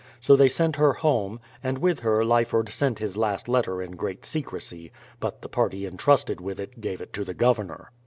[0.19, 4.25] So they sent her home, and with her Lyford sent his last letter in great
[4.25, 7.85] secrecy; but the party entrusted with it gave it to the Gov ernor.